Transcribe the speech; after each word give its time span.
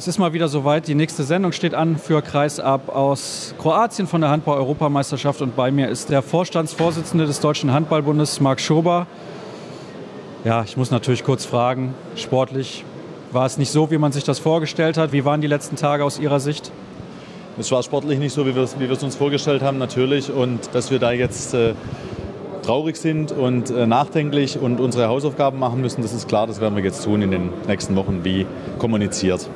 es 0.00 0.08
ist 0.08 0.16
mal 0.16 0.32
wieder 0.32 0.48
soweit. 0.48 0.88
Die 0.88 0.94
nächste 0.94 1.24
Sendung 1.24 1.52
steht 1.52 1.74
an 1.74 1.98
für 1.98 2.22
Kreisab 2.22 2.88
aus 2.88 3.54
Kroatien 3.58 4.06
von 4.06 4.22
der 4.22 4.30
Handball-Europameisterschaft. 4.30 5.42
Und 5.42 5.56
bei 5.56 5.70
mir 5.70 5.90
ist 5.90 6.08
der 6.08 6.22
Vorstandsvorsitzende 6.22 7.26
des 7.26 7.40
Deutschen 7.40 7.70
Handballbundes, 7.70 8.40
Marc 8.40 8.62
Schober. 8.62 9.06
Ja, 10.42 10.62
ich 10.64 10.78
muss 10.78 10.90
natürlich 10.90 11.22
kurz 11.22 11.44
fragen, 11.44 11.94
sportlich 12.16 12.82
war 13.30 13.44
es 13.44 13.58
nicht 13.58 13.70
so, 13.70 13.90
wie 13.90 13.98
man 13.98 14.10
sich 14.10 14.24
das 14.24 14.38
vorgestellt 14.38 14.96
hat? 14.96 15.12
Wie 15.12 15.26
waren 15.26 15.42
die 15.42 15.46
letzten 15.46 15.76
Tage 15.76 16.02
aus 16.02 16.18
Ihrer 16.18 16.40
Sicht? 16.40 16.72
Es 17.58 17.70
war 17.70 17.82
sportlich 17.82 18.18
nicht 18.18 18.32
so, 18.32 18.46
wie 18.46 18.54
wir 18.54 18.62
es 18.62 19.02
uns 19.02 19.16
vorgestellt 19.16 19.60
haben, 19.60 19.76
natürlich. 19.76 20.32
Und 20.32 20.60
dass 20.72 20.90
wir 20.90 20.98
da 20.98 21.12
jetzt 21.12 21.52
äh, 21.52 21.74
traurig 22.62 22.96
sind 22.96 23.32
und 23.32 23.68
äh, 23.68 23.86
nachdenklich 23.86 24.58
und 24.58 24.80
unsere 24.80 25.08
Hausaufgaben 25.08 25.58
machen 25.58 25.82
müssen, 25.82 26.00
das 26.00 26.14
ist 26.14 26.26
klar, 26.26 26.46
das 26.46 26.58
werden 26.58 26.74
wir 26.74 26.82
jetzt 26.82 27.04
tun 27.04 27.20
in 27.20 27.30
den 27.30 27.50
nächsten 27.68 27.94
Wochen, 27.96 28.24
wie 28.24 28.46
kommuniziert. 28.78 29.46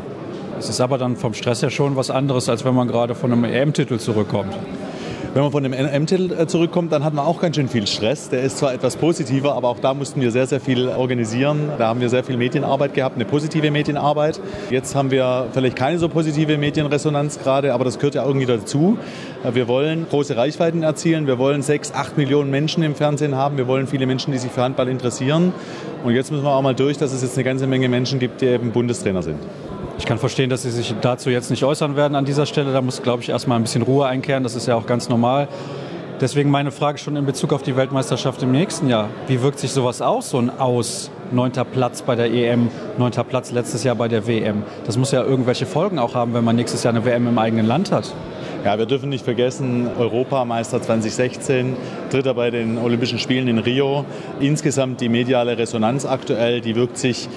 Es 0.58 0.68
ist 0.68 0.80
aber 0.80 0.98
dann 0.98 1.16
vom 1.16 1.34
Stress 1.34 1.62
her 1.62 1.70
schon 1.70 1.96
was 1.96 2.10
anderes, 2.10 2.48
als 2.48 2.64
wenn 2.64 2.74
man 2.74 2.88
gerade 2.88 3.14
von 3.14 3.32
einem 3.32 3.44
EM-Titel 3.44 3.98
zurückkommt. 3.98 4.54
Wenn 5.34 5.42
man 5.42 5.50
von 5.50 5.64
dem 5.64 5.72
EM-Titel 5.72 6.30
äh, 6.32 6.46
zurückkommt, 6.46 6.92
dann 6.92 7.02
hat 7.02 7.12
man 7.12 7.26
auch 7.26 7.40
ganz 7.40 7.56
schön 7.56 7.66
viel 7.66 7.88
Stress. 7.88 8.28
Der 8.28 8.42
ist 8.42 8.58
zwar 8.58 8.72
etwas 8.72 8.94
positiver, 8.94 9.56
aber 9.56 9.66
auch 9.66 9.80
da 9.80 9.92
mussten 9.92 10.20
wir 10.20 10.30
sehr, 10.30 10.46
sehr 10.46 10.60
viel 10.60 10.86
organisieren. 10.86 11.70
Da 11.76 11.88
haben 11.88 12.00
wir 12.00 12.08
sehr 12.08 12.22
viel 12.22 12.36
Medienarbeit 12.36 12.94
gehabt, 12.94 13.16
eine 13.16 13.24
positive 13.24 13.72
Medienarbeit. 13.72 14.40
Jetzt 14.70 14.94
haben 14.94 15.10
wir 15.10 15.48
vielleicht 15.52 15.74
keine 15.74 15.98
so 15.98 16.08
positive 16.08 16.56
Medienresonanz 16.56 17.40
gerade, 17.40 17.74
aber 17.74 17.84
das 17.84 17.98
gehört 17.98 18.14
ja 18.14 18.24
irgendwie 18.24 18.46
dazu. 18.46 18.96
Wir 19.52 19.66
wollen 19.66 20.06
große 20.08 20.36
Reichweiten 20.36 20.84
erzielen. 20.84 21.26
Wir 21.26 21.36
wollen 21.36 21.62
sechs, 21.62 21.92
acht 21.92 22.16
Millionen 22.16 22.52
Menschen 22.52 22.84
im 22.84 22.94
Fernsehen 22.94 23.34
haben. 23.34 23.56
Wir 23.56 23.66
wollen 23.66 23.88
viele 23.88 24.06
Menschen, 24.06 24.30
die 24.30 24.38
sich 24.38 24.52
für 24.52 24.62
Handball 24.62 24.86
interessieren. 24.86 25.52
Und 26.04 26.14
jetzt 26.14 26.30
müssen 26.30 26.44
wir 26.44 26.52
auch 26.52 26.62
mal 26.62 26.76
durch, 26.76 26.96
dass 26.96 27.12
es 27.12 27.22
jetzt 27.22 27.36
eine 27.36 27.42
ganze 27.42 27.66
Menge 27.66 27.88
Menschen 27.88 28.20
gibt, 28.20 28.40
die 28.40 28.46
eben 28.46 28.70
Bundestrainer 28.70 29.24
sind. 29.24 29.40
Ich 29.98 30.06
kann 30.06 30.18
verstehen, 30.18 30.50
dass 30.50 30.62
Sie 30.62 30.70
sich 30.70 30.94
dazu 31.00 31.30
jetzt 31.30 31.50
nicht 31.50 31.64
äußern 31.64 31.96
werden 31.96 32.14
an 32.14 32.24
dieser 32.24 32.46
Stelle. 32.46 32.72
Da 32.72 32.82
muss, 32.82 33.02
glaube 33.02 33.22
ich, 33.22 33.28
erstmal 33.28 33.58
ein 33.58 33.62
bisschen 33.62 33.82
Ruhe 33.82 34.06
einkehren. 34.06 34.42
Das 34.42 34.54
ist 34.54 34.66
ja 34.66 34.74
auch 34.74 34.86
ganz 34.86 35.08
normal. 35.08 35.48
Deswegen 36.20 36.50
meine 36.50 36.70
Frage 36.70 36.98
schon 36.98 37.16
in 37.16 37.26
Bezug 37.26 37.52
auf 37.52 37.62
die 37.62 37.76
Weltmeisterschaft 37.76 38.42
im 38.42 38.52
nächsten 38.52 38.88
Jahr. 38.88 39.08
Wie 39.26 39.42
wirkt 39.42 39.58
sich 39.58 39.72
sowas 39.72 40.00
aus, 40.00 40.30
so 40.30 40.38
ein 40.38 40.50
Aus? 40.58 41.10
Neunter 41.32 41.64
Platz 41.64 42.02
bei 42.02 42.14
der 42.14 42.32
EM, 42.32 42.68
neunter 42.98 43.24
Platz 43.24 43.50
letztes 43.50 43.82
Jahr 43.82 43.96
bei 43.96 44.06
der 44.08 44.26
WM. 44.26 44.62
Das 44.86 44.96
muss 44.96 45.10
ja 45.10 45.24
irgendwelche 45.24 45.66
Folgen 45.66 45.98
auch 45.98 46.14
haben, 46.14 46.34
wenn 46.34 46.44
man 46.44 46.54
nächstes 46.54 46.84
Jahr 46.84 46.94
eine 46.94 47.04
WM 47.04 47.26
im 47.26 47.38
eigenen 47.38 47.66
Land 47.66 47.90
hat. 47.90 48.14
Ja, 48.64 48.78
wir 48.78 48.86
dürfen 48.86 49.08
nicht 49.08 49.24
vergessen, 49.24 49.88
Europameister 49.98 50.80
2016, 50.80 51.76
Dritter 52.10 52.34
bei 52.34 52.50
den 52.50 52.78
Olympischen 52.78 53.18
Spielen 53.18 53.48
in 53.48 53.58
Rio. 53.58 54.04
Insgesamt 54.38 55.00
die 55.00 55.08
mediale 55.08 55.58
Resonanz 55.58 56.06
aktuell, 56.06 56.60
die 56.60 56.76
wirkt 56.76 56.96
sich 56.96 57.28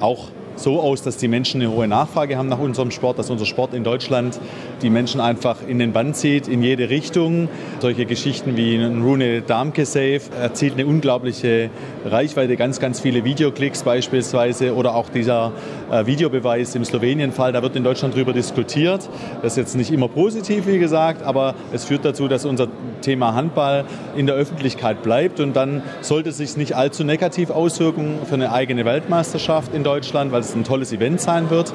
auch 0.00 0.28
so 0.56 0.80
aus, 0.80 1.02
dass 1.02 1.16
die 1.16 1.28
Menschen 1.28 1.60
eine 1.62 1.70
hohe 1.70 1.88
Nachfrage 1.88 2.36
haben 2.36 2.48
nach 2.48 2.58
unserem 2.58 2.90
Sport, 2.90 3.18
dass 3.18 3.30
unser 3.30 3.46
Sport 3.46 3.74
in 3.74 3.84
Deutschland 3.84 4.38
die 4.82 4.90
Menschen 4.90 5.20
einfach 5.20 5.56
in 5.66 5.78
den 5.78 5.92
Bann 5.92 6.14
zieht, 6.14 6.48
in 6.48 6.62
jede 6.62 6.90
Richtung. 6.90 7.48
Solche 7.80 8.04
Geschichten 8.04 8.56
wie 8.56 8.76
ein 8.76 9.02
Rune 9.02 9.42
Darmke 9.42 9.86
Safe 9.86 10.20
erzielt 10.40 10.74
eine 10.74 10.86
unglaubliche 10.86 11.70
Reichweite, 12.04 12.56
ganz, 12.56 12.80
ganz 12.80 13.00
viele 13.00 13.24
Videoklicks 13.24 13.84
beispielsweise 13.84 14.74
oder 14.74 14.94
auch 14.94 15.08
dieser 15.08 15.52
äh, 15.90 16.06
Videobeweis 16.06 16.74
im 16.74 16.84
Slowenien-Fall, 16.84 17.52
da 17.52 17.62
wird 17.62 17.76
in 17.76 17.84
Deutschland 17.84 18.14
darüber 18.14 18.32
diskutiert. 18.32 19.08
Das 19.42 19.52
ist 19.52 19.56
jetzt 19.56 19.76
nicht 19.76 19.92
immer 19.92 20.08
positiv, 20.08 20.66
wie 20.66 20.78
gesagt, 20.78 21.22
aber 21.22 21.54
es 21.72 21.84
führt 21.84 22.04
dazu, 22.04 22.28
dass 22.28 22.44
unser 22.44 22.68
Thema 23.02 23.34
Handball 23.34 23.84
in 24.16 24.26
der 24.26 24.34
Öffentlichkeit 24.34 25.02
bleibt 25.02 25.40
und 25.40 25.54
dann 25.54 25.82
sollte 26.00 26.30
es 26.30 26.38
sich 26.38 26.56
nicht 26.56 26.74
allzu 26.74 27.04
negativ 27.04 27.50
auswirken 27.50 28.18
für 28.24 28.34
eine 28.34 28.52
eigene 28.52 28.84
Weltmeisterschaft 28.84 29.74
in 29.74 29.84
Deutschland, 29.84 30.32
weil 30.32 30.40
es 30.40 30.54
ein 30.54 30.64
tolles 30.64 30.92
Event 30.92 31.20
sein 31.20 31.50
wird. 31.50 31.72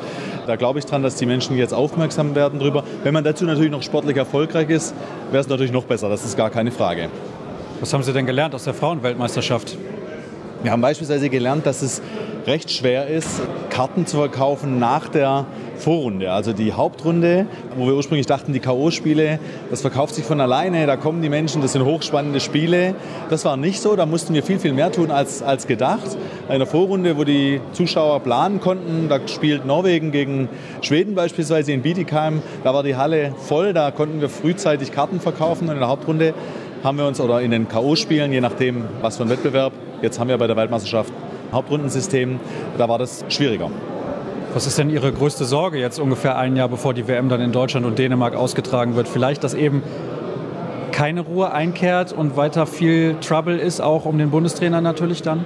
Da 0.48 0.56
glaube 0.56 0.80
ich 0.80 0.86
dran, 0.86 1.04
dass 1.04 1.16
die 1.16 1.26
Menschen 1.26 1.58
jetzt 1.58 1.74
aufmerksam 1.74 2.34
werden 2.34 2.60
darüber. 2.60 2.84
Wenn 3.04 3.14
man 3.14 3.24
dazu 3.24 3.46
natürlich 3.46 3.72
noch 3.72 3.84
sportlich 3.84 4.18
erfolgreich 4.18 4.70
ist, 4.70 4.94
wäre 5.32 5.42
es 5.42 5.48
natürlich 5.48 5.72
noch 5.72 5.86
besser. 5.86 6.10
Das 6.10 6.26
ist 6.26 6.36
gar 6.36 6.50
keine 6.50 6.72
Frage. 6.72 7.10
Was 7.80 7.94
haben 7.94 8.04
Sie 8.04 8.12
denn 8.12 8.26
gelernt 8.26 8.56
aus 8.56 8.64
der 8.64 8.74
Frauenweltmeisterschaft? 8.74 9.78
Wir 10.64 10.72
haben 10.72 10.82
beispielsweise 10.82 11.30
gelernt, 11.30 11.66
dass 11.66 11.84
es 11.84 12.02
recht 12.48 12.72
schwer 12.72 13.08
ist, 13.08 13.42
Karten 13.70 14.08
zu 14.08 14.18
verkaufen 14.18 14.80
nach 14.80 15.10
der 15.10 15.46
Vorrunde. 15.78 16.32
Also 16.32 16.54
die 16.54 16.74
Hauptrunde, 16.74 17.46
wo 17.76 17.86
wir 17.88 17.96
ursprünglich 17.96 18.26
dachten, 18.26 18.54
die 18.54 18.60
K.O.-Spiele, 18.60 19.40
das 19.70 19.82
verkauft 19.82 20.16
sich 20.16 20.26
von 20.26 20.42
alleine, 20.42 20.86
da 20.86 20.98
kommen 20.98 21.22
die 21.22 21.30
Menschen, 21.30 21.62
das 21.62 21.74
sind 21.74 21.86
hochspannende 21.86 22.40
Spiele. 22.40 22.96
Das 23.30 23.46
war 23.46 23.58
nicht 23.58 23.82
so, 23.82 23.96
da 23.96 24.06
mussten 24.06 24.34
wir 24.34 24.44
viel, 24.44 24.60
viel 24.60 24.74
mehr 24.74 24.92
tun 24.92 25.12
als, 25.12 25.42
als 25.42 25.68
gedacht. 25.68 26.18
In 26.50 26.60
der 26.60 26.68
Vorrunde, 26.68 27.18
wo 27.18 27.24
die 27.24 27.62
Zuschauer 27.74 28.20
planen 28.22 28.60
konnten, 28.60 29.08
da 29.10 29.20
spielt 29.28 29.66
Norwegen 29.66 30.12
gegen 30.12 30.50
Schweden 30.82 31.16
beispielsweise 31.16 31.72
in 31.72 31.82
Bietigheim, 31.82 32.42
da 32.64 32.74
war 32.74 32.84
die 32.84 32.96
Halle 32.96 33.34
voll, 33.38 33.74
da 33.74 33.92
konnten 33.92 34.22
wir 34.22 34.30
frühzeitig 34.30 34.92
Karten 34.92 35.20
verkaufen 35.20 35.68
und 35.68 35.76
in 35.76 35.80
der 35.80 35.90
Hauptrunde 35.90 36.34
haben 36.84 36.98
wir 36.98 37.08
uns, 37.08 37.20
oder 37.20 37.42
in 37.42 37.52
den 37.52 37.68
K.O.-Spielen, 37.68 38.32
je 38.32 38.42
nachdem, 38.42 38.84
was 39.02 39.18
für 39.18 39.24
ein 39.24 39.30
Wettbewerb, 39.30 39.74
jetzt 40.02 40.20
haben 40.20 40.30
wir 40.30 40.38
bei 40.38 40.48
der 40.48 40.56
Weltmeisterschaft 40.56 41.12
Hauptrundensystem, 41.52 42.40
da 42.78 42.88
war 42.90 43.00
das 43.00 43.26
schwieriger. 43.30 43.72
Was 44.54 44.66
ist 44.66 44.78
denn 44.78 44.90
Ihre 44.90 45.12
größte 45.12 45.46
Sorge 45.46 45.78
jetzt 45.78 46.00
ungefähr 46.00 46.38
ein 46.38 46.56
Jahr 46.56 46.70
bevor 46.70 46.94
die 46.94 47.08
WM 47.08 47.30
dann 47.30 47.42
in 47.42 47.52
Deutschland 47.52 47.86
und 47.86 48.00
Dänemark 48.00 48.36
ausgetragen 48.36 48.96
wird? 48.96 49.08
Vielleicht, 49.08 49.44
dass 49.44 49.54
eben 49.54 49.84
keine 50.92 51.22
Ruhe 51.22 51.52
einkehrt 51.52 52.12
und 52.12 52.38
weiter 52.38 52.66
viel 52.66 53.18
Trouble 53.22 53.58
ist, 53.58 53.82
auch 53.82 54.06
um 54.06 54.18
den 54.18 54.32
Bundestrainer 54.32 54.82
natürlich 54.82 55.22
dann? 55.22 55.46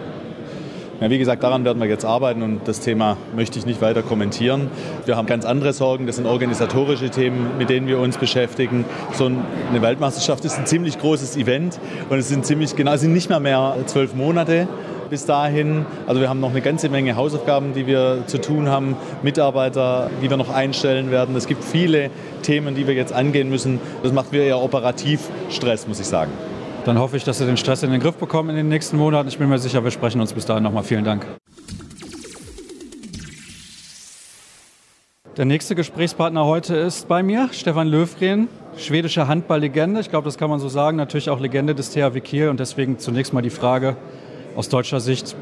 Ja, 1.02 1.10
wie 1.10 1.18
gesagt, 1.18 1.42
daran 1.42 1.66
werden 1.66 1.82
wir 1.82 1.90
jetzt 1.90 2.06
arbeiten 2.06 2.44
und 2.44 2.62
das 2.66 2.80
Thema 2.80 3.18
möchte 3.36 3.58
ich 3.58 3.66
nicht 3.66 3.82
weiter 3.82 4.04
kommentieren. 4.04 4.70
Wir 5.06 5.18
haben 5.18 5.26
ganz 5.26 5.46
andere 5.46 5.74
Sorgen, 5.74 6.06
das 6.06 6.18
sind 6.18 6.28
organisatorische 6.28 7.10
Themen, 7.10 7.58
mit 7.58 7.72
denen 7.72 7.88
wir 7.88 7.98
uns 7.98 8.18
beschäftigen. 8.18 8.86
So 9.14 9.26
eine 9.26 9.82
Weltmeisterschaft 9.82 10.46
ist 10.46 10.60
ein 10.60 10.68
ziemlich 10.68 11.00
großes 11.00 11.38
Event 11.38 11.80
und 12.10 12.20
es 12.20 12.30
sind 12.30 12.46
ziemlich 12.46 12.76
genau, 12.76 12.94
es 12.94 13.02
sind 13.02 13.14
nicht 13.14 13.30
mehr 13.30 13.40
mehr 13.40 13.76
zwölf 13.88 14.14
Monate 14.14 14.68
bis 15.12 15.26
dahin. 15.26 15.86
Also 16.08 16.22
wir 16.22 16.30
haben 16.30 16.40
noch 16.40 16.52
eine 16.52 16.62
ganze 16.62 16.88
Menge 16.90 17.18
Hausaufgaben, 17.18 17.74
die 17.74 17.86
wir 17.86 18.24
zu 18.28 18.40
tun 18.40 18.70
haben, 18.70 18.96
Mitarbeiter, 19.22 20.10
die 20.24 20.30
wir 20.30 20.38
noch 20.38 20.50
einstellen 20.50 21.12
werden. 21.12 21.36
Es 21.36 21.48
gibt 21.48 21.64
viele 21.64 22.10
Themen, 22.44 22.76
die 22.76 22.88
wir 22.88 22.96
jetzt 22.96 23.12
angehen 23.12 23.50
müssen. 23.50 23.80
Das 24.04 24.14
macht 24.14 24.32
mir 24.32 24.42
eher 24.42 24.60
operativ 24.60 25.30
Stress, 25.50 25.86
muss 25.86 26.00
ich 26.00 26.08
sagen. 26.08 26.32
Dann 26.86 26.98
hoffe 26.98 27.18
ich, 27.18 27.26
dass 27.26 27.38
Sie 27.38 27.46
den 27.46 27.58
Stress 27.58 27.84
in 27.84 27.92
den 27.92 28.00
Griff 28.00 28.16
bekommen 28.16 28.50
in 28.52 28.56
den 28.56 28.70
nächsten 28.70 28.98
Monaten. 28.98 29.28
Ich 29.28 29.38
bin 29.38 29.50
mir 29.50 29.60
sicher, 29.60 29.84
wir 29.84 29.92
sprechen 29.92 30.22
uns 30.22 30.32
bis 30.32 30.46
dahin 30.46 30.64
nochmal. 30.64 30.84
Vielen 30.84 31.04
Dank. 31.04 31.28
Der 35.36 35.46
nächste 35.46 35.76
Gesprächspartner 35.76 36.46
heute 36.46 36.76
ist 36.76 37.10
bei 37.10 37.22
mir 37.22 37.50
Stefan 37.52 37.88
Löfgren, 37.88 38.48
schwedische 38.78 39.28
Handballlegende. 39.28 40.00
Ich 40.00 40.10
glaube, 40.10 40.26
das 40.26 40.38
kann 40.38 40.50
man 40.50 40.60
so 40.60 40.70
sagen. 40.70 40.96
Natürlich 40.96 41.30
auch 41.30 41.42
Legende 41.42 41.76
des 41.76 41.92
THW 41.92 42.22
Kiel. 42.22 42.48
Und 42.48 42.62
deswegen 42.62 42.98
zunächst 42.98 43.34
mal 43.34 43.42
die 43.42 43.50
Frage, 43.50 43.98
aus 44.56 44.70
deutscher 44.70 45.00
Sicht 45.00 45.36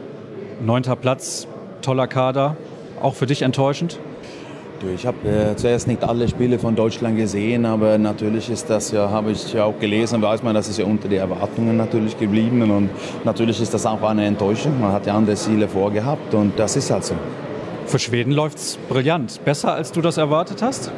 neunter 0.64 0.96
Platz, 0.96 1.48
toller 1.82 2.08
Kader, 2.08 2.58
auch 3.02 3.16
für 3.16 3.26
dich 3.26 3.42
enttäuschend? 3.42 4.00
Ich 4.96 5.06
habe 5.06 5.28
äh, 5.28 5.56
zuerst 5.58 5.88
nicht 5.88 6.04
alle 6.04 6.28
Spiele 6.30 6.58
von 6.58 6.76
Deutschland 6.76 7.18
gesehen, 7.18 7.66
aber 7.66 7.98
natürlich 7.98 8.50
ist 8.50 8.70
das 8.70 8.92
ja, 8.92 9.10
habe 9.10 9.32
ich 9.32 9.52
ja 9.54 9.66
auch 9.66 9.78
gelesen, 9.78 10.22
weiß 10.22 10.42
man, 10.42 10.56
das 10.56 10.70
ist 10.70 10.80
ja 10.80 10.86
unter 10.86 11.10
den 11.10 11.20
Erwartungen 11.20 11.76
natürlich 11.76 12.18
geblieben 12.18 12.62
und 12.72 12.90
natürlich 13.26 13.62
ist 13.62 13.74
das 13.74 13.86
auch 13.86 14.02
eine 14.04 14.26
Enttäuschung. 14.26 14.80
Man 14.80 14.94
hat 14.94 15.06
ja 15.06 15.16
andere 15.16 15.36
Ziele 15.36 15.68
vorgehabt 15.68 16.34
und 16.34 16.58
das 16.58 16.78
ist 16.78 16.92
halt 16.92 17.04
so. 17.04 17.16
Für 17.88 18.00
Schweden 18.00 18.32
läuft 18.32 18.58
es 18.58 18.78
brillant. 18.88 19.44
Besser 19.44 19.74
als 19.74 19.92
du 19.92 20.02
das 20.02 20.18
erwartet 20.18 20.62
hast? 20.62 20.92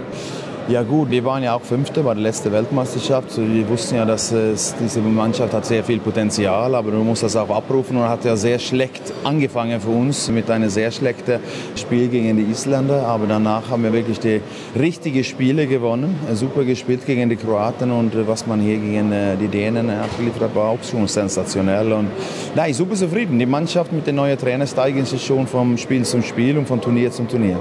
Ja 0.71 0.83
gut, 0.83 1.11
wir 1.11 1.25
waren 1.25 1.43
ja 1.43 1.53
auch 1.53 1.63
Fünfte 1.63 2.01
bei 2.01 2.13
der 2.13 2.23
letzten 2.23 2.53
Weltmeisterschaft. 2.53 3.37
Wir 3.37 3.67
wussten 3.67 3.95
ja, 3.95 4.05
dass 4.05 4.31
es, 4.31 4.73
diese 4.79 5.01
Mannschaft 5.01 5.53
hat 5.53 5.65
sehr 5.65 5.83
viel 5.83 5.99
Potenzial, 5.99 6.73
aber 6.75 6.91
man 6.91 7.05
muss 7.05 7.19
das 7.19 7.35
auch 7.35 7.49
abrufen 7.49 7.97
und 7.97 8.03
hat 8.07 8.23
ja 8.23 8.37
sehr 8.37 8.57
schlecht 8.57 9.01
angefangen 9.25 9.81
für 9.81 9.89
uns 9.89 10.29
mit 10.29 10.49
einem 10.49 10.69
sehr 10.69 10.89
schlechten 10.91 11.41
Spiel 11.75 12.07
gegen 12.07 12.37
die 12.37 12.43
Isländer. 12.43 13.05
Aber 13.05 13.27
danach 13.27 13.69
haben 13.69 13.83
wir 13.83 13.91
wirklich 13.91 14.21
die 14.21 14.39
richtigen 14.79 15.25
Spiele 15.25 15.67
gewonnen, 15.67 16.15
super 16.35 16.63
gespielt 16.63 17.05
gegen 17.05 17.29
die 17.29 17.35
Kroaten 17.35 17.91
und 17.91 18.13
was 18.25 18.47
man 18.47 18.61
hier 18.61 18.77
gegen 18.77 19.11
äh, 19.11 19.35
die 19.35 19.49
Dänen 19.49 19.89
abgeliefert 19.89 20.43
hat, 20.43 20.55
war 20.55 20.69
auch 20.69 20.83
schon 20.89 21.05
sensationell. 21.05 21.91
Und 21.91 22.07
nein, 22.55 22.73
super 22.73 22.95
zufrieden. 22.95 23.37
Die 23.39 23.45
Mannschaft 23.45 23.91
mit 23.91 24.07
den 24.07 24.15
neuen 24.15 24.37
Trainern 24.37 24.67
steigen 24.67 25.03
sich 25.03 25.25
schon 25.25 25.47
vom 25.47 25.77
Spiel 25.77 26.05
zum 26.05 26.23
Spiel 26.23 26.57
und 26.57 26.65
von 26.65 26.79
Turnier 26.79 27.11
zum 27.11 27.27
Turnier. 27.27 27.59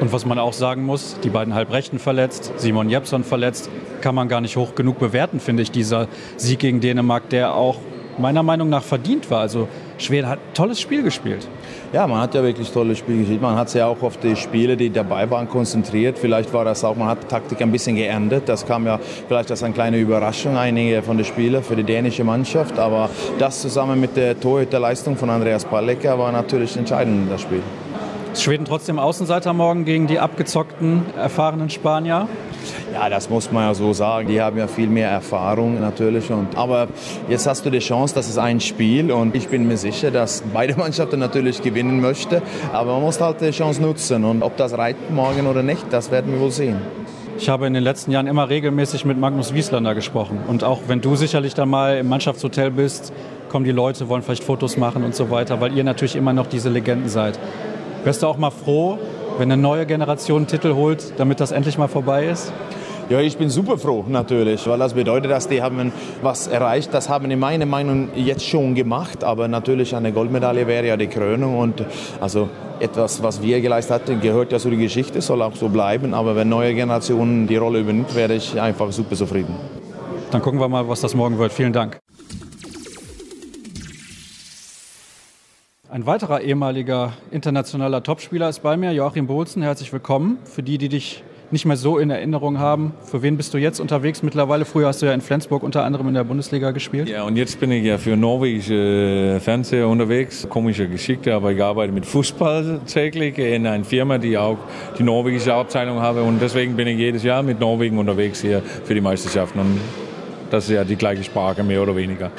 Und 0.00 0.12
was 0.12 0.24
man 0.24 0.38
auch 0.38 0.54
sagen 0.54 0.84
muss, 0.84 1.18
die 1.22 1.28
beiden 1.28 1.54
Halbrechten 1.54 1.98
verletzt, 1.98 2.52
Simon 2.56 2.88
Jepson 2.88 3.22
verletzt, 3.22 3.68
kann 4.00 4.14
man 4.14 4.28
gar 4.28 4.40
nicht 4.40 4.56
hoch 4.56 4.74
genug 4.74 4.98
bewerten, 4.98 5.40
finde 5.40 5.62
ich, 5.62 5.70
dieser 5.70 6.08
Sieg 6.38 6.60
gegen 6.60 6.80
Dänemark, 6.80 7.28
der 7.28 7.54
auch 7.54 7.76
meiner 8.16 8.42
Meinung 8.42 8.68
nach 8.68 8.82
verdient 8.82 9.30
war. 9.30 9.40
Also 9.40 9.68
Schweden 9.98 10.28
hat 10.28 10.38
tolles 10.54 10.80
Spiel 10.80 11.02
gespielt. 11.02 11.46
Ja, 11.92 12.06
man 12.06 12.20
hat 12.20 12.34
ja 12.34 12.42
wirklich 12.42 12.70
tolles 12.70 12.98
Spiel 12.98 13.18
gespielt. 13.18 13.42
Man 13.42 13.56
hat 13.56 13.68
sich 13.68 13.80
ja 13.80 13.86
auch 13.86 14.02
auf 14.02 14.16
die 14.16 14.36
Spiele, 14.36 14.76
die 14.76 14.90
dabei 14.90 15.30
waren, 15.30 15.48
konzentriert. 15.48 16.18
Vielleicht 16.18 16.52
war 16.54 16.64
das 16.64 16.82
auch, 16.82 16.96
man 16.96 17.08
hat 17.08 17.24
die 17.24 17.26
Taktik 17.26 17.60
ein 17.60 17.70
bisschen 17.72 17.96
geändert. 17.96 18.44
Das 18.46 18.66
kam 18.66 18.86
ja 18.86 18.98
vielleicht 19.28 19.50
als 19.50 19.62
eine 19.62 19.74
kleine 19.74 19.98
Überraschung, 19.98 20.56
einige 20.56 21.02
von 21.02 21.16
den 21.16 21.26
Spielern 21.26 21.62
für 21.62 21.76
die 21.76 21.84
dänische 21.84 22.24
Mannschaft. 22.24 22.78
Aber 22.78 23.10
das 23.38 23.60
zusammen 23.60 24.00
mit 24.00 24.16
der 24.16 24.38
Torhüterleistung 24.38 25.16
von 25.16 25.28
Andreas 25.28 25.64
Pallecker 25.64 26.18
war 26.18 26.32
natürlich 26.32 26.76
entscheidend 26.76 27.24
in 27.24 27.30
das 27.30 27.42
Spiel. 27.42 27.62
Schweden 28.34 28.64
trotzdem 28.64 28.98
Außenseiter 28.98 29.52
morgen 29.52 29.84
gegen 29.84 30.06
die 30.06 30.18
abgezockten, 30.18 31.02
erfahrenen 31.16 31.68
Spanier? 31.68 32.28
Ja, 32.92 33.08
das 33.08 33.28
muss 33.28 33.50
man 33.50 33.64
ja 33.64 33.74
so 33.74 33.92
sagen. 33.92 34.28
Die 34.28 34.40
haben 34.40 34.56
ja 34.56 34.66
viel 34.66 34.88
mehr 34.88 35.10
Erfahrung 35.10 35.80
natürlich. 35.80 36.30
Und, 36.30 36.56
aber 36.56 36.88
jetzt 37.28 37.46
hast 37.46 37.66
du 37.66 37.70
die 37.70 37.80
Chance, 37.80 38.14
das 38.14 38.28
ist 38.28 38.38
ein 38.38 38.60
Spiel 38.60 39.10
und 39.10 39.34
ich 39.34 39.48
bin 39.48 39.66
mir 39.66 39.76
sicher, 39.76 40.10
dass 40.10 40.42
beide 40.52 40.74
Mannschaften 40.78 41.18
natürlich 41.18 41.62
gewinnen 41.62 42.00
möchten. 42.00 42.40
Aber 42.72 42.94
man 42.94 43.02
muss 43.02 43.20
halt 43.20 43.40
die 43.40 43.50
Chance 43.50 43.82
nutzen 43.82 44.24
und 44.24 44.42
ob 44.42 44.56
das 44.56 44.76
reicht 44.76 45.10
morgen 45.10 45.46
oder 45.46 45.62
nicht, 45.62 45.84
das 45.90 46.10
werden 46.10 46.32
wir 46.32 46.40
wohl 46.40 46.50
sehen. 46.50 46.76
Ich 47.38 47.48
habe 47.48 47.66
in 47.66 47.72
den 47.72 47.82
letzten 47.82 48.10
Jahren 48.10 48.26
immer 48.26 48.50
regelmäßig 48.50 49.06
mit 49.06 49.18
Magnus 49.18 49.54
Wieslander 49.54 49.94
gesprochen. 49.94 50.40
Und 50.46 50.62
auch 50.62 50.80
wenn 50.88 51.00
du 51.00 51.16
sicherlich 51.16 51.54
dann 51.54 51.70
mal 51.70 51.96
im 51.96 52.08
Mannschaftshotel 52.08 52.70
bist, 52.70 53.14
kommen 53.48 53.64
die 53.64 53.72
Leute, 53.72 54.08
wollen 54.08 54.22
vielleicht 54.22 54.44
Fotos 54.44 54.76
machen 54.76 55.04
und 55.04 55.14
so 55.14 55.30
weiter, 55.30 55.60
weil 55.60 55.74
ihr 55.74 55.82
natürlich 55.82 56.16
immer 56.16 56.34
noch 56.34 56.46
diese 56.46 56.68
Legenden 56.68 57.08
seid. 57.08 57.38
Wärst 58.04 58.22
du 58.22 58.26
auch 58.26 58.38
mal 58.38 58.50
froh, 58.50 58.98
wenn 59.36 59.52
eine 59.52 59.60
neue 59.60 59.84
Generation 59.84 60.38
einen 60.38 60.46
Titel 60.46 60.74
holt, 60.74 61.12
damit 61.18 61.38
das 61.38 61.52
endlich 61.52 61.76
mal 61.76 61.88
vorbei 61.88 62.26
ist? 62.26 62.50
Ja, 63.10 63.20
ich 63.20 63.36
bin 63.36 63.50
super 63.50 63.76
froh 63.76 64.04
natürlich, 64.08 64.66
weil 64.68 64.78
das 64.78 64.94
bedeutet, 64.94 65.30
dass 65.30 65.48
die 65.48 65.60
haben 65.60 65.92
was 66.22 66.46
erreicht. 66.46 66.94
Das 66.94 67.08
haben 67.08 67.30
in 67.30 67.38
meiner 67.38 67.66
Meinung 67.66 68.08
jetzt 68.14 68.46
schon 68.46 68.74
gemacht, 68.74 69.24
aber 69.24 69.48
natürlich 69.48 69.94
eine 69.94 70.12
Goldmedaille 70.12 70.66
wäre 70.66 70.86
ja 70.86 70.96
die 70.96 71.08
Krönung 71.08 71.58
und 71.58 71.84
also 72.20 72.48
etwas, 72.78 73.22
was 73.22 73.42
wir 73.42 73.60
geleistet 73.60 73.94
hatten, 73.96 74.20
gehört 74.20 74.52
ja 74.52 74.58
zu 74.58 74.70
der 74.70 74.78
Geschichte, 74.78 75.20
soll 75.20 75.42
auch 75.42 75.56
so 75.56 75.68
bleiben. 75.68 76.14
Aber 76.14 76.36
wenn 76.36 76.48
neue 76.48 76.74
Generationen 76.74 77.46
die 77.48 77.56
Rolle 77.56 77.80
übernimmt, 77.80 78.14
werde 78.14 78.34
ich 78.34 78.58
einfach 78.58 78.90
super 78.92 79.16
zufrieden. 79.16 79.54
Dann 80.30 80.40
gucken 80.40 80.60
wir 80.60 80.68
mal, 80.68 80.88
was 80.88 81.00
das 81.00 81.14
morgen 81.14 81.36
wird. 81.38 81.52
Vielen 81.52 81.72
Dank. 81.72 81.98
Ein 85.92 86.06
weiterer 86.06 86.40
ehemaliger 86.42 87.14
internationaler 87.32 88.04
Topspieler 88.04 88.48
ist 88.48 88.62
bei 88.62 88.76
mir, 88.76 88.92
Joachim 88.92 89.26
Bohlsen. 89.26 89.60
Herzlich 89.60 89.92
willkommen. 89.92 90.38
Für 90.44 90.62
die, 90.62 90.78
die 90.78 90.88
dich 90.88 91.24
nicht 91.50 91.66
mehr 91.66 91.76
so 91.76 91.98
in 91.98 92.10
Erinnerung 92.10 92.60
haben, 92.60 92.94
für 93.02 93.22
wen 93.22 93.36
bist 93.36 93.52
du 93.54 93.58
jetzt 93.58 93.80
unterwegs 93.80 94.22
mittlerweile? 94.22 94.64
Früher 94.64 94.86
hast 94.86 95.02
du 95.02 95.06
ja 95.06 95.12
in 95.12 95.20
Flensburg 95.20 95.64
unter 95.64 95.82
anderem 95.82 96.06
in 96.06 96.14
der 96.14 96.22
Bundesliga 96.22 96.70
gespielt. 96.70 97.08
Ja, 97.08 97.24
und 97.24 97.34
jetzt 97.34 97.58
bin 97.58 97.72
ich 97.72 97.82
ja 97.84 97.98
für 97.98 98.16
norwegische 98.16 99.40
Fernseher 99.40 99.88
unterwegs. 99.88 100.46
Komische 100.48 100.86
Geschichte, 100.86 101.34
aber 101.34 101.50
ich 101.50 101.60
arbeite 101.60 101.92
mit 101.92 102.06
Fußball 102.06 102.82
täglich 102.86 103.36
in 103.38 103.66
einer 103.66 103.82
Firma, 103.82 104.18
die 104.18 104.38
auch 104.38 104.58
die 104.96 105.02
norwegische 105.02 105.52
Abteilung 105.52 105.98
habe. 105.98 106.22
Und 106.22 106.40
deswegen 106.40 106.76
bin 106.76 106.86
ich 106.86 106.98
jedes 106.98 107.24
Jahr 107.24 107.42
mit 107.42 107.58
Norwegen 107.58 107.98
unterwegs 107.98 108.40
hier 108.40 108.62
für 108.62 108.94
die 108.94 109.00
Meisterschaften. 109.00 109.58
Und 109.58 109.80
das 110.52 110.66
ist 110.66 110.70
ja 110.70 110.84
die 110.84 110.94
gleiche 110.94 111.24
Sprache, 111.24 111.64
mehr 111.64 111.82
oder 111.82 111.96
weniger. 111.96 112.30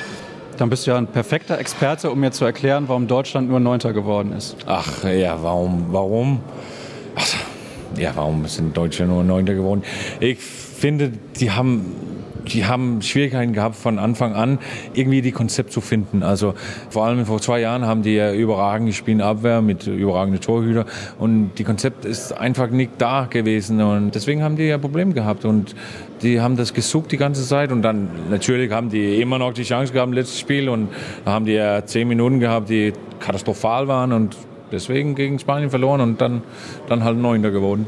Dann 0.62 0.70
bist 0.70 0.86
du 0.86 0.92
ja 0.92 0.98
ein 1.00 1.08
perfekter 1.08 1.58
Experte, 1.58 2.12
um 2.12 2.20
mir 2.20 2.30
zu 2.30 2.46
erklären, 2.46 2.84
warum 2.86 3.08
Deutschland 3.08 3.50
nur 3.50 3.60
Neunter 3.60 3.94
geworden 3.94 4.32
ist. 4.32 4.58
Ach 4.68 5.04
ja, 5.06 5.42
warum? 5.42 5.88
Warum? 5.90 6.40
Ach, 7.16 7.28
ja, 7.98 8.12
warum 8.14 8.46
sind 8.46 8.78
Deutsche 8.78 9.08
nur 9.08 9.24
Neunter 9.24 9.56
geworden? 9.56 9.82
Ich 10.20 10.38
finde, 10.38 11.14
die 11.40 11.50
haben 11.50 11.96
die 12.48 12.66
haben 12.66 13.02
Schwierigkeiten 13.02 13.54
gehabt 13.54 13.76
von 13.76 14.00
Anfang 14.00 14.34
an, 14.34 14.60
irgendwie 14.94 15.22
die 15.22 15.32
Konzept 15.32 15.72
zu 15.72 15.82
finden. 15.82 16.24
Also 16.24 16.54
vor 16.90 17.06
allem 17.06 17.26
vor 17.26 17.40
zwei 17.40 17.60
Jahren 17.60 17.86
haben 17.86 18.02
die 18.02 18.16
ja 18.16 18.34
überragend 18.34 18.88
gespielt 18.88 19.22
Abwehr 19.22 19.62
mit 19.62 19.88
überragenden 19.88 20.42
Torhüter. 20.42 20.86
Und 21.20 21.52
die 21.58 21.64
Konzept 21.64 22.06
ist 22.06 22.32
einfach 22.38 22.70
nicht 22.70 22.92
da 22.98 23.28
gewesen. 23.30 23.82
Und 23.82 24.16
deswegen 24.16 24.44
haben 24.44 24.56
die 24.56 24.64
ja 24.64 24.78
Probleme 24.78 25.14
gehabt. 25.14 25.46
Und 25.46 25.76
die 26.22 26.42
haben 26.42 26.56
das 26.58 26.74
gesucht 26.74 27.12
die 27.12 27.18
ganze 27.18 27.46
Zeit. 27.46 27.72
Und 27.72 27.82
dann 27.82 28.10
natürlich 28.30 28.72
haben 28.72 28.90
die 28.90 29.22
immer 29.22 29.38
noch 29.38 29.54
die 29.54 29.64
Chance 29.64 29.94
gehabt 29.94 30.08
im 30.08 30.14
letzten 30.14 30.38
Spiel. 30.38 30.70
Und 30.70 30.90
da 31.26 31.32
haben 31.32 31.46
die 31.46 31.54
ja 31.54 31.86
zehn 31.86 32.08
Minuten 32.08 32.40
gehabt, 32.40 32.70
die 32.70 32.94
katastrophal 33.20 33.88
waren. 33.88 34.14
Und 34.14 34.38
deswegen 34.72 35.16
gegen 35.16 35.40
Spanien 35.40 35.70
verloren. 35.70 36.02
Und 36.02 36.22
dann, 36.22 36.42
dann 36.88 37.04
halt 37.04 37.18
Neunter 37.18 37.52
geworden. 37.52 37.86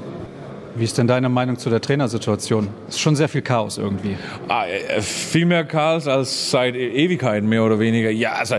Wie 0.75 0.83
ist 0.85 0.97
denn 0.97 1.07
deine 1.07 1.29
Meinung 1.29 1.57
zu 1.57 1.69
der 1.69 1.81
Trainersituation? 1.81 2.67
Ist 2.87 2.99
schon 2.99 3.15
sehr 3.15 3.29
viel 3.29 3.43
Chaos 3.43 3.77
irgendwie. 3.77 4.17
Ah, 4.47 4.65
äh, 4.65 5.01
viel 5.01 5.45
mehr 5.45 5.65
Chaos 5.65 6.07
als 6.07 6.49
seit 6.49 6.75
e- 6.75 6.89
Ewigkeiten, 6.89 7.47
mehr 7.47 7.63
oder 7.63 7.77
weniger. 7.79 8.09
Ja, 8.09 8.33
also, 8.33 8.55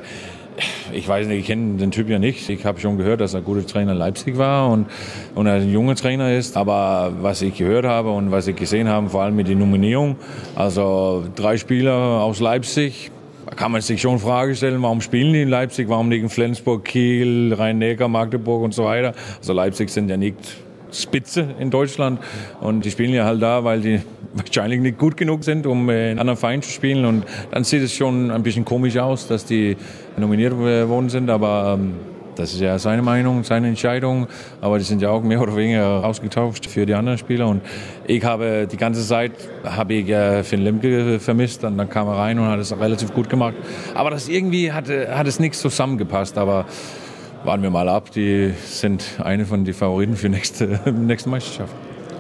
ich 0.93 1.08
weiß 1.08 1.26
nicht, 1.26 1.40
ich 1.40 1.46
kenne 1.46 1.76
den 1.76 1.90
Typ 1.90 2.08
ja 2.08 2.20
nicht. 2.20 2.49
Ich 2.49 2.64
habe 2.64 2.78
schon 2.78 2.99
gehört, 2.99 3.20
dass 3.20 3.34
er 3.34 3.40
ein 3.40 3.44
guter 3.44 3.66
Trainer 3.66 3.93
in 3.93 3.99
Leipzig 3.99 4.38
war 4.38 4.70
und, 4.70 4.87
und 5.34 5.46
er 5.49 5.55
ein 5.55 5.72
junger 5.72 5.96
Trainer 5.96 6.32
ist. 6.32 6.56
Aber 6.56 7.12
was 7.20 7.43
ich 7.43 7.58
gehört 7.58 7.84
habe 7.84 8.11
und 8.12 8.31
was 8.31 8.46
ich 8.46 8.55
gesehen 8.55 8.88
habe, 8.88 9.08
vor 9.08 9.22
allem 9.22 9.34
mit 9.34 9.49
der 9.49 9.56
Nominierung, 9.56 10.14
also 10.55 11.25
drei 11.34 11.56
Spieler 11.56 11.94
aus 11.94 12.38
Leipzig, 12.38 13.10
da 13.46 13.56
kann 13.56 13.72
man 13.72 13.81
sich 13.81 14.00
schon 14.00 14.20
Frage 14.20 14.55
stellen, 14.55 14.81
warum 14.82 15.00
spielen 15.00 15.32
die 15.32 15.43
in 15.43 15.49
Leipzig, 15.49 15.88
warum 15.88 16.08
nicht 16.08 16.22
in 16.22 16.28
Flensburg, 16.28 16.84
Kiel, 16.84 17.52
Rhein-Neckar, 17.52 18.06
Magdeburg 18.06 18.62
und 18.62 18.72
so 18.72 18.84
weiter. 18.84 19.14
Also 19.38 19.52
Leipzig 19.52 19.90
sind 19.90 20.08
ja 20.08 20.17
nicht 20.17 20.37
Spitze 20.94 21.49
in 21.58 21.70
Deutschland. 21.70 22.20
Und 22.61 22.85
die 22.85 22.91
spielen 22.91 23.12
ja 23.12 23.25
halt 23.25 23.43
da, 23.43 23.64
weil 23.64 23.81
die 23.81 24.00
wahrscheinlich 24.35 24.81
nicht 24.81 24.99
gut 24.99 25.17
genug 25.17 25.44
sind, 25.44 25.67
um 25.67 25.88
äh, 25.88 26.12
in 26.12 26.19
anderen 26.19 26.38
Vereinen 26.38 26.62
zu 26.62 26.70
spielen. 26.70 27.05
Und 27.05 27.25
dann 27.50 27.64
sieht 27.64 27.82
es 27.82 27.94
schon 27.94 28.31
ein 28.31 28.43
bisschen 28.43 28.64
komisch 28.64 28.96
aus, 28.96 29.29
dass 29.29 29.44
die 29.44 29.76
nominiert 30.17 30.52
äh, 30.55 30.88
worden 30.88 31.08
sind, 31.08 31.31
aber 31.31 31.76
ähm, 31.79 31.94
das 32.37 32.52
ist 32.52 32.61
ja 32.61 32.79
seine 32.79 33.02
Meinung, 33.02 33.44
seine 33.44 33.69
Entscheidung, 33.69 34.26
aber 34.61 34.79
die 34.79 34.85
sind 34.85 35.00
ja 35.00 35.11
auch 35.11 35.23
mehr 35.23 35.41
oder 35.41 35.56
weniger 35.56 36.05
ausgetauscht 36.05 36.67
für 36.67 36.85
die 36.85 36.94
anderen 36.94 37.19
Spieler. 37.19 37.46
Und 37.46 37.62
ich 38.06 38.25
habe 38.25 38.67
die 38.70 38.76
ganze 38.76 39.06
Zeit 39.06 39.32
habe 39.64 39.94
ich 39.94 40.08
äh, 40.08 40.43
Finn 40.43 40.62
Lemke 40.62 41.20
vermisst, 41.20 41.64
und 41.64 41.79
dann 41.79 41.88
kam 41.88 42.08
er 42.08 42.14
rein 42.14 42.38
und 42.38 42.46
hat 42.46 42.58
es 42.58 42.76
relativ 42.79 43.12
gut 43.14 43.29
gemacht, 43.29 43.55
aber 43.94 44.11
das 44.11 44.29
irgendwie 44.29 44.73
hat, 44.73 44.88
hat 44.88 45.26
es 45.26 45.38
nichts 45.38 45.61
zusammengepasst, 45.61 46.37
aber 46.37 46.67
warten 47.44 47.62
wir 47.62 47.70
mal 47.70 47.88
ab. 47.88 48.11
Die 48.11 48.52
sind 48.67 49.20
eine 49.23 49.46
von 49.46 49.64
den 49.64 49.75
Favoriten 49.75 50.17
für 50.17 50.29
nächste 50.29 50.81
nächste 50.91 51.29
Meisterschaft. 51.29 51.73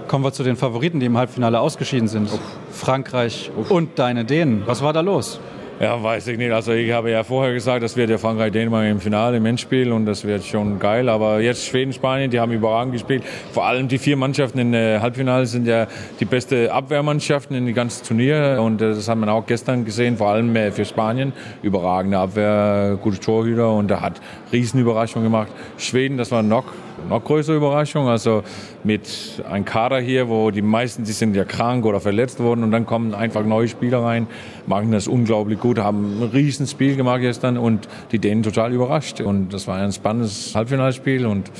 Kommen 0.06 0.24
wir 0.24 0.32
zu 0.32 0.42
den 0.42 0.56
Favoriten, 0.56 1.00
die 1.00 1.06
im 1.06 1.16
Halbfinale 1.16 1.58
ausgeschieden 1.60 2.08
sind. 2.08 2.32
Uff. 2.32 2.40
Frankreich 2.70 3.50
Uff. 3.56 3.70
und 3.70 3.98
deine 3.98 4.24
Dänen. 4.24 4.62
Was 4.66 4.82
war 4.82 4.92
da 4.92 5.00
los? 5.00 5.40
Ja, 5.80 6.00
weiß 6.00 6.28
ich 6.28 6.38
nicht. 6.38 6.52
Also 6.52 6.72
ich 6.72 6.92
habe 6.92 7.10
ja 7.10 7.24
vorher 7.24 7.52
gesagt, 7.52 7.82
das 7.82 7.96
wird 7.96 8.08
ja 8.08 8.16
Frankreich 8.16 8.52
Dänemark 8.52 8.88
im 8.88 9.00
Finale, 9.00 9.38
im 9.38 9.46
Endspiel 9.46 9.90
und 9.90 10.06
das 10.06 10.24
wird 10.24 10.44
schon 10.44 10.78
geil. 10.78 11.08
Aber 11.08 11.40
jetzt 11.40 11.66
Schweden, 11.66 11.92
Spanien, 11.92 12.30
die 12.30 12.38
haben 12.38 12.52
überragend 12.52 12.92
gespielt. 12.92 13.24
Vor 13.52 13.66
allem 13.66 13.88
die 13.88 13.98
vier 13.98 14.16
Mannschaften 14.16 14.60
im 14.60 14.72
äh, 14.72 15.00
Halbfinale 15.00 15.46
sind 15.46 15.66
ja 15.66 15.88
die 16.20 16.26
beste 16.26 16.72
Abwehrmannschaften 16.72 17.56
in 17.56 17.66
dem 17.66 17.74
ganzen 17.74 18.06
Turnier 18.06 18.60
und 18.62 18.80
äh, 18.80 18.90
das 18.90 19.08
haben 19.08 19.22
wir 19.22 19.32
auch 19.32 19.46
gestern 19.46 19.84
gesehen, 19.84 20.16
vor 20.16 20.28
allem 20.28 20.54
äh, 20.54 20.70
für 20.70 20.84
Spanien. 20.84 21.32
Überragende 21.62 22.18
Abwehr, 22.18 22.96
gute 23.02 23.18
Torhüter 23.18 23.72
und 23.72 23.90
da 23.90 24.00
hat 24.00 24.20
Riesenüberraschung 24.52 25.24
gemacht. 25.24 25.48
Schweden, 25.76 26.18
das 26.18 26.30
war 26.30 26.44
noch 26.44 26.66
noch 27.08 27.24
größere 27.24 27.56
Überraschung. 27.56 28.08
Also 28.08 28.42
mit 28.82 29.42
einem 29.50 29.64
Kader 29.64 30.00
hier, 30.00 30.28
wo 30.28 30.50
die 30.50 30.62
meisten, 30.62 31.04
die 31.04 31.12
sind 31.12 31.34
ja 31.36 31.44
krank 31.44 31.84
oder 31.84 32.00
verletzt 32.00 32.40
worden 32.40 32.62
und 32.64 32.70
dann 32.70 32.86
kommen 32.86 33.14
einfach 33.14 33.44
neue 33.44 33.68
Spieler 33.68 34.02
rein, 34.02 34.26
machen 34.66 34.92
das 34.92 35.08
unglaublich 35.08 35.60
gut, 35.60 35.78
haben 35.78 36.22
ein 36.22 36.30
riesen 36.30 36.66
Spiel 36.66 36.96
gemacht 36.96 37.20
gestern 37.20 37.58
und 37.58 37.88
die 38.12 38.18
Dänen 38.18 38.42
total 38.42 38.72
überrascht. 38.72 39.20
Und 39.20 39.52
das 39.52 39.66
war 39.66 39.76
ein 39.76 39.92
spannendes 39.92 40.54
Halbfinalspiel 40.54 41.26
und 41.26 41.50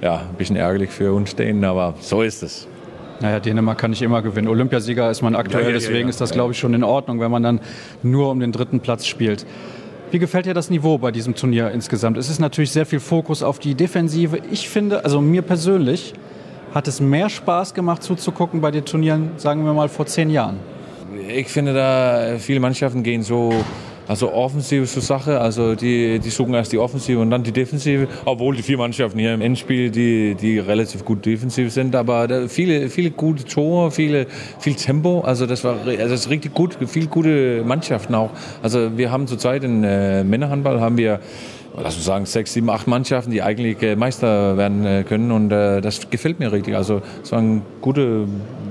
ja, 0.00 0.16
ein 0.28 0.36
bisschen 0.36 0.56
ärgerlich 0.56 0.90
für 0.90 1.12
uns 1.12 1.36
Dänen, 1.36 1.64
aber 1.64 1.94
so 2.00 2.22
ist 2.22 2.42
es. 2.42 2.66
Naja, 3.20 3.38
Dänemark 3.38 3.78
kann 3.78 3.90
nicht 3.90 4.02
immer 4.02 4.20
gewinnen. 4.20 4.48
Olympiasieger 4.48 5.08
ist 5.08 5.22
man 5.22 5.36
aktuell, 5.36 5.62
ja, 5.62 5.68
ja, 5.68 5.74
ja, 5.74 5.78
deswegen 5.78 6.08
ist 6.08 6.20
das, 6.20 6.32
glaube 6.32 6.52
ich, 6.52 6.58
schon 6.58 6.74
in 6.74 6.82
Ordnung, 6.82 7.20
wenn 7.20 7.30
man 7.30 7.44
dann 7.44 7.60
nur 8.02 8.30
um 8.30 8.40
den 8.40 8.50
dritten 8.50 8.80
Platz 8.80 9.06
spielt. 9.06 9.46
Wie 10.12 10.18
gefällt 10.18 10.44
dir 10.44 10.52
das 10.52 10.68
Niveau 10.68 10.98
bei 10.98 11.10
diesem 11.10 11.34
Turnier 11.34 11.70
insgesamt? 11.70 12.18
Es 12.18 12.28
ist 12.28 12.38
natürlich 12.38 12.70
sehr 12.70 12.84
viel 12.84 13.00
Fokus 13.00 13.42
auf 13.42 13.58
die 13.58 13.74
Defensive. 13.74 14.40
Ich 14.50 14.68
finde, 14.68 15.06
also 15.06 15.22
mir 15.22 15.40
persönlich 15.40 16.12
hat 16.74 16.86
es 16.86 17.00
mehr 17.00 17.30
Spaß 17.30 17.72
gemacht 17.72 18.02
zuzugucken 18.02 18.60
bei 18.60 18.70
den 18.70 18.84
Turnieren, 18.84 19.30
sagen 19.38 19.64
wir 19.64 19.72
mal, 19.72 19.88
vor 19.88 20.04
zehn 20.04 20.28
Jahren. 20.28 20.58
Ich 21.34 21.48
finde, 21.48 21.72
da 21.72 22.36
viele 22.38 22.60
Mannschaften 22.60 23.02
gehen 23.02 23.22
so 23.22 23.54
also 24.08 24.32
Offensive 24.32 24.84
zur 24.86 25.02
Sache, 25.02 25.40
also 25.40 25.74
die, 25.74 26.18
die 26.18 26.30
suchen 26.30 26.54
erst 26.54 26.72
die 26.72 26.78
Offensive 26.78 27.18
und 27.20 27.30
dann 27.30 27.42
die 27.42 27.52
Defensive, 27.52 28.08
obwohl 28.24 28.56
die 28.56 28.62
vier 28.62 28.78
Mannschaften 28.78 29.18
hier 29.18 29.34
im 29.34 29.40
Endspiel, 29.40 29.90
die, 29.90 30.34
die 30.34 30.58
relativ 30.58 31.04
gut 31.04 31.24
defensiv 31.24 31.72
sind, 31.72 31.94
aber 31.94 32.48
viele, 32.48 32.88
viele 32.88 33.10
gute 33.10 33.44
Tore, 33.44 33.90
viele, 33.90 34.26
viel 34.58 34.74
Tempo, 34.74 35.20
also 35.20 35.46
das 35.46 35.64
war 35.64 35.76
also 35.86 35.96
das 35.96 36.12
ist 36.12 36.30
richtig 36.30 36.54
gut, 36.54 36.76
viele 36.86 37.06
gute 37.06 37.62
Mannschaften 37.64 38.14
auch. 38.14 38.30
Also 38.62 38.96
wir 38.96 39.10
haben 39.10 39.26
zurzeit 39.26 39.64
in 39.64 39.84
äh, 39.84 40.24
Männerhandball 40.24 40.80
haben 40.80 40.96
wir 40.96 41.20
lass 41.76 41.96
uns 41.96 42.04
sagen, 42.04 42.26
sechs, 42.26 42.52
sieben, 42.52 42.70
acht 42.70 42.86
Mannschaften, 42.86 43.30
die 43.30 43.42
eigentlich 43.42 43.82
äh, 43.82 43.96
Meister 43.96 44.56
werden 44.56 44.84
äh, 44.84 45.04
können. 45.04 45.30
Und 45.30 45.50
äh, 45.52 45.80
das 45.80 46.10
gefällt 46.10 46.38
mir 46.38 46.52
richtig. 46.52 46.76
Also 46.76 47.02
es 47.22 47.32
war 47.32 47.38
eine 47.38 47.62
gute, 47.80 48.26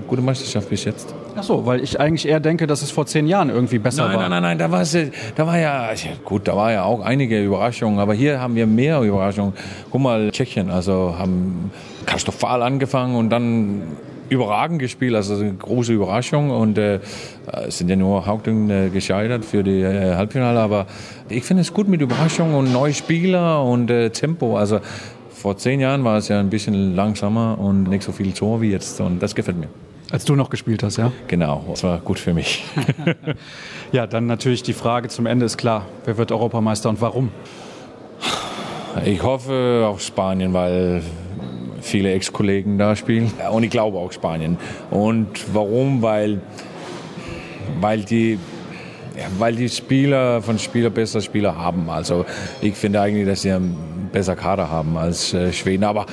gute 0.07 0.21
Meisterschaft 0.21 0.69
bis 0.69 0.85
jetzt. 0.85 1.13
Ach 1.35 1.43
so, 1.43 1.65
weil 1.65 1.81
ich 1.81 1.99
eigentlich 1.99 2.27
eher 2.27 2.39
denke, 2.39 2.67
dass 2.67 2.81
es 2.81 2.91
vor 2.91 3.05
zehn 3.05 3.27
Jahren 3.27 3.49
irgendwie 3.49 3.79
besser 3.79 4.07
nein, 4.07 4.17
war. 4.17 4.21
Nein, 4.29 4.31
nein, 4.31 4.43
nein, 4.43 4.57
da 4.57 4.71
war 4.71 4.81
es, 4.81 4.97
da 5.35 5.47
war 5.47 5.57
ja, 5.57 5.89
gut, 6.25 6.47
da 6.47 6.55
war 6.55 6.71
ja 6.71 6.83
auch 6.83 7.01
einige 7.01 7.43
Überraschungen, 7.43 7.99
aber 7.99 8.13
hier 8.13 8.39
haben 8.39 8.55
wir 8.55 8.67
mehr 8.67 9.01
Überraschungen. 9.01 9.53
Guck 9.89 10.01
mal, 10.01 10.31
Tschechien, 10.31 10.69
also 10.69 11.15
haben 11.17 11.71
katastrophal 12.05 12.61
angefangen 12.61 13.15
und 13.15 13.29
dann 13.29 13.83
überragend 14.29 14.79
gespielt, 14.79 15.13
also 15.15 15.35
eine 15.35 15.53
große 15.53 15.91
Überraschung 15.91 16.51
und 16.51 16.77
äh, 16.77 16.99
es 17.67 17.79
sind 17.79 17.89
ja 17.89 17.97
nur 17.97 18.25
Hauptdingen 18.25 18.69
äh, 18.69 18.89
gescheitert 18.89 19.43
für 19.43 19.61
die 19.61 19.81
äh, 19.81 20.15
Halbfinale, 20.15 20.59
aber 20.59 20.85
ich 21.27 21.43
finde 21.43 21.61
es 21.61 21.73
gut 21.73 21.89
mit 21.89 22.01
Überraschung 22.01 22.53
und 22.53 22.71
neue 22.71 22.93
Spieler 22.93 23.63
und 23.63 23.91
äh, 23.91 24.09
Tempo, 24.09 24.57
also 24.57 24.79
vor 25.41 25.57
zehn 25.57 25.79
Jahren 25.79 26.03
war 26.03 26.17
es 26.17 26.27
ja 26.27 26.39
ein 26.39 26.51
bisschen 26.51 26.95
langsamer 26.95 27.57
und 27.59 27.85
nicht 27.85 28.03
so 28.03 28.11
viel 28.11 28.31
Tor 28.31 28.61
wie 28.61 28.69
jetzt. 28.69 29.01
Und 29.01 29.21
das 29.23 29.33
gefällt 29.33 29.57
mir. 29.57 29.69
Als 30.11 30.25
du 30.25 30.35
noch 30.35 30.49
gespielt 30.49 30.83
hast, 30.83 30.97
ja? 30.97 31.11
Genau, 31.27 31.65
das 31.69 31.83
war 31.83 31.99
gut 31.99 32.19
für 32.19 32.33
mich. 32.33 32.65
ja, 33.91 34.07
dann 34.07 34.25
natürlich 34.25 34.61
die 34.61 34.73
Frage 34.73 35.07
zum 35.07 35.25
Ende 35.25 35.45
ist 35.45 35.57
klar, 35.57 35.85
wer 36.05 36.17
wird 36.17 36.31
Europameister 36.31 36.89
und 36.89 36.99
warum? 36.99 37.31
Ich 39.05 39.23
hoffe 39.23 39.85
auf 39.87 40.01
Spanien, 40.01 40.53
weil 40.53 41.01
viele 41.79 42.11
Ex-Kollegen 42.11 42.77
da 42.77 42.95
spielen. 42.95 43.31
Und 43.51 43.63
ich 43.63 43.69
glaube 43.69 43.97
auch 43.97 44.11
Spanien. 44.11 44.57
Und 44.89 45.27
warum? 45.53 46.01
Weil, 46.01 46.41
weil 47.79 48.01
die 48.03 48.37
weil 49.37 49.55
die 49.55 49.69
Spieler 49.69 50.41
von 50.41 50.57
Spieler 50.57 50.89
bessere 50.89 51.21
Spieler 51.21 51.55
haben. 51.55 51.89
Also 51.89 52.25
ich 52.61 52.75
finde 52.75 53.01
eigentlich, 53.01 53.27
dass 53.27 53.41
sie 53.41 53.51
einen 53.51 54.09
besseren 54.11 54.39
Kader 54.39 54.69
haben 54.69 54.97
als 54.97 55.33
äh, 55.33 55.51
Schweden. 55.51 55.83
Aber 55.83 56.05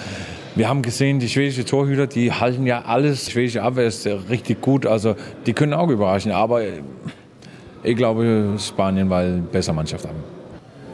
wir 0.58 0.68
haben 0.68 0.82
gesehen, 0.82 1.20
die 1.20 1.28
schwedischen 1.28 1.66
Torhüter, 1.66 2.08
die 2.08 2.32
halten 2.32 2.66
ja 2.66 2.82
alles. 2.82 3.26
Die 3.26 3.30
schwedische 3.30 3.62
Abwehr 3.62 3.86
ist 3.86 4.04
richtig 4.28 4.60
gut. 4.60 4.86
Also 4.86 5.14
die 5.46 5.52
können 5.52 5.72
auch 5.72 5.88
überraschen. 5.88 6.32
Aber 6.32 6.62
ich 7.84 7.96
glaube 7.96 8.56
Spanien, 8.58 9.08
weil 9.08 9.38
bessere 9.52 9.76
Mannschaft 9.76 10.04
haben. 10.04 10.18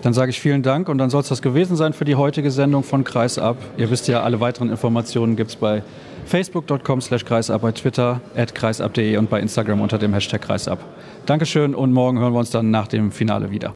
Dann 0.03 0.13
sage 0.13 0.29
ich 0.29 0.39
vielen 0.39 0.63
Dank 0.63 0.91
und 0.91 0.99
dann 0.99 1.09
soll 1.09 1.23
es 1.23 1.29
das 1.29 1.41
gewesen 1.41 1.77
sein 1.77 1.95
für 1.95 2.05
die 2.05 2.15
heutige 2.15 2.51
Sendung 2.51 2.83
von 2.83 3.05
Kreisab. 3.05 3.57
Ihr 3.79 3.91
wisst 3.91 4.07
ja, 4.07 4.23
alle 4.23 4.39
weiteren 4.39 4.69
Informationen 4.69 5.35
gibt 5.35 5.49
es 5.49 5.57
bei 5.57 5.83
facebook.com 6.27 7.01
slash 7.01 7.25
kreisab, 7.25 7.63
bei 7.63 7.73
Twitter 7.73 8.21
at 8.37 8.55
kreisab.de 8.55 9.17
und 9.17 9.31
bei 9.31 9.41
Instagram 9.41 9.81
unter 9.81 9.97
dem 9.97 10.13
Hashtag 10.13 10.43
kreisab. 10.43 10.79
Dankeschön 11.25 11.75
und 11.75 11.95
morgen 11.95 12.19
hören 12.19 12.35
wir 12.35 12.41
uns 12.41 12.51
dann 12.51 12.71
nach 12.71 12.87
dem 12.87 13.11
Finale 13.13 13.51
wieder. 13.51 13.73